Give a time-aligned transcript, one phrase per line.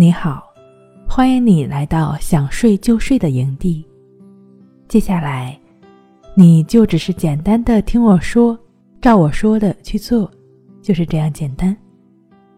[0.00, 0.42] 你好，
[1.06, 3.86] 欢迎你来到想睡就睡的营地。
[4.88, 5.60] 接下来，
[6.34, 8.58] 你就只是简单的听我说，
[9.02, 10.30] 照我说的去做，
[10.80, 11.76] 就是这样简单，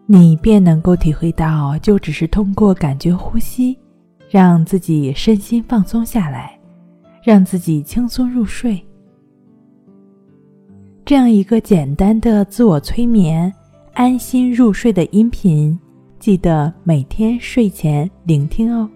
[0.05, 3.77] 你便能够体会到，就只是通过感觉呼吸，
[4.29, 6.57] 让自己身心放松下来，
[7.21, 8.81] 让自己轻松入睡。
[11.03, 13.53] 这样一个简单的自我催眠、
[13.95, 15.77] 安心入睡的音频，
[16.23, 18.89] 记得每天睡前聆听哦。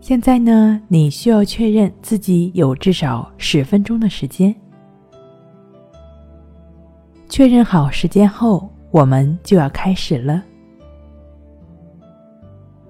[0.00, 4.54] 现在呢，你需要确认自己有至少十分钟的时间。
[7.28, 10.44] 确认好时间后，我们就要开始了。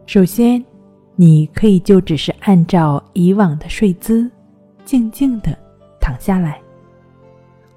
[0.04, 0.62] 首先，
[1.14, 4.30] 你可以就只是按照以往的睡姿，
[4.84, 5.56] 静静的
[5.98, 6.60] 躺下来。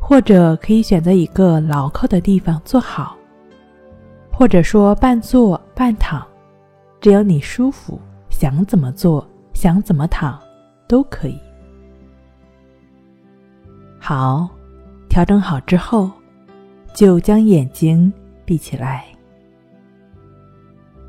[0.02, 3.16] 或者可以选择一个牢靠的地方坐好，
[4.40, 6.26] 或者说半坐半躺，
[7.02, 10.40] 只要你舒服，想怎么做，想怎么躺，
[10.88, 11.38] 都可以。
[14.00, 14.48] 好，
[15.10, 16.10] 调整好之后，
[16.94, 18.10] 就将眼睛
[18.46, 19.04] 闭起来。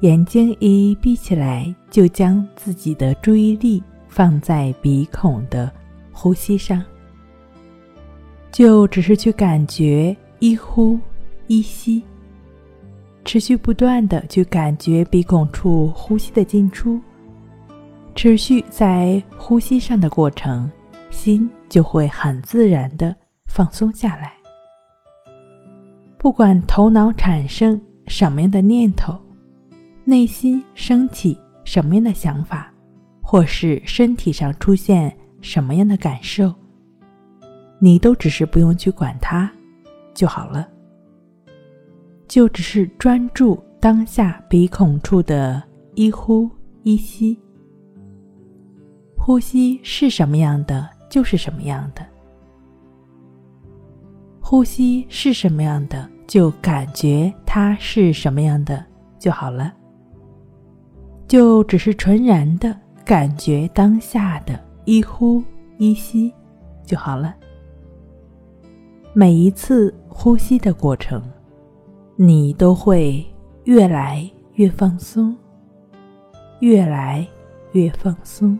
[0.01, 5.71] 眼睛一闭起来，就将自己的注意力放在鼻孔的
[6.11, 6.83] 呼吸上。
[8.51, 10.99] 就只是去感觉一呼
[11.47, 12.03] 一吸，
[13.31, 17.01] 持续不断的去感觉鼻孔处呼吸的进出，
[18.13, 20.69] 持续在呼吸上的过程，
[21.11, 23.15] 心就会很自然的
[23.47, 24.33] 放松下来。
[26.19, 29.17] 不管头脑产生什么样的念头，
[30.03, 32.69] 内心升起什么样的想法，
[33.23, 36.53] 或是身体上出现什么样的感受。
[37.79, 39.49] 你都只是不用去管它，
[40.15, 40.69] 就好了。
[42.31, 45.61] 就只是专注当下鼻孔处的
[45.97, 46.49] 一呼
[46.85, 47.37] 一吸，
[49.19, 52.07] 呼吸是什么样的就是什么样的，
[54.41, 58.87] 呼吸是什么样的就感觉它是什么样的
[59.19, 59.75] 就好了。
[61.27, 65.43] 就只是纯然的感觉当下的一呼
[65.79, 66.33] 一吸
[66.85, 67.35] 就好了。
[69.13, 71.21] 每一次呼吸的过程，
[72.23, 73.25] 你都会
[73.65, 75.35] 越来越放松，
[76.59, 77.27] 越来
[77.73, 78.59] 越放松。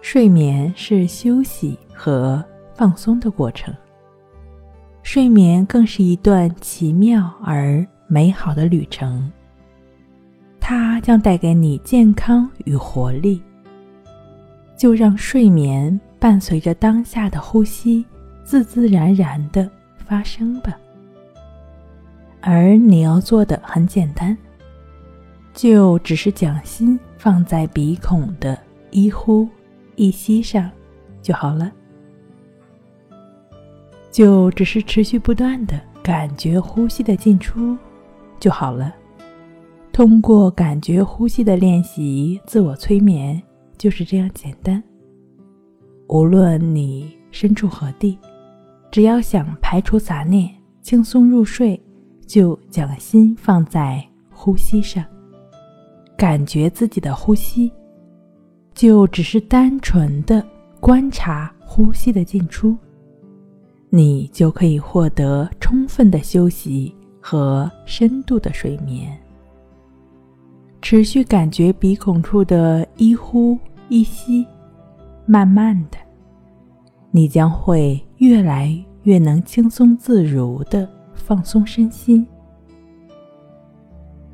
[0.00, 2.44] 睡眠是休息和
[2.76, 3.74] 放松的过程，
[5.02, 9.28] 睡眠更是一段奇妙而美好的旅程。
[10.60, 13.42] 它将带给你健康与活力。
[14.76, 15.98] 就让睡眠。
[16.20, 18.04] 伴随着当下的呼吸，
[18.42, 19.68] 自自然然的
[20.06, 20.78] 发生吧。
[22.40, 24.36] 而你要做的很简单，
[25.52, 28.58] 就只是将心放在鼻孔的
[28.90, 29.48] 一呼
[29.96, 30.70] 一吸上
[31.20, 31.72] 就好了。
[34.10, 37.76] 就只是持续不断的感觉呼吸的进出
[38.40, 38.94] 就好了。
[39.92, 43.42] 通过感觉呼吸的练习，自我催眠
[43.76, 44.82] 就是这样简单。
[46.08, 48.18] 无论你身处何地，
[48.96, 51.78] 只要想排除杂念、轻松入睡，
[52.26, 55.04] 就将心放在呼吸上，
[56.16, 57.70] 感觉自己的呼吸，
[58.72, 60.42] 就只是单纯的
[60.80, 62.74] 观察呼吸的进出，
[63.90, 69.14] 你就可以获得充分的休息和深度的睡眠。
[70.80, 73.58] 持续感觉鼻孔处的一呼
[73.90, 74.46] 一吸。
[75.26, 75.98] 慢慢的，
[77.10, 82.26] 你将会越来越越能轻松自如的放松身心。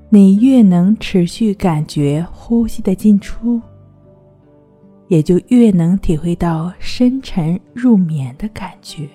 [0.09, 3.61] 你越能持续感觉呼吸的进出，
[5.09, 9.07] 也就越能体会到深沉入眠的感觉。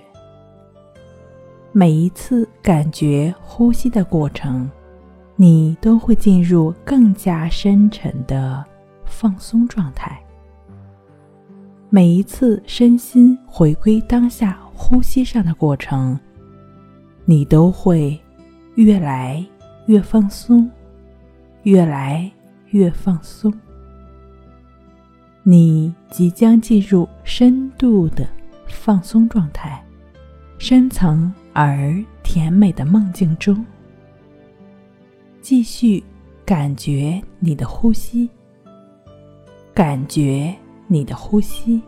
[1.71, 4.69] 每一次感觉呼吸的过程，
[5.35, 8.63] 你都会进入更加深沉的
[9.05, 10.21] 放松状态。
[11.89, 16.17] 每一次身心回归当下呼吸上的过程，
[17.25, 18.17] 你都会
[18.75, 19.43] 越来
[19.87, 20.69] 越放松，
[21.63, 22.31] 越来
[22.67, 23.51] 越放松。
[25.41, 28.25] 你即将进入深度的
[28.67, 29.83] 放松状态，
[30.59, 33.65] 深层而甜美的梦境中。
[35.41, 36.03] 继续
[36.45, 38.29] 感觉你的呼吸，
[39.73, 40.55] 感觉。
[40.89, 41.81] 你的呼吸，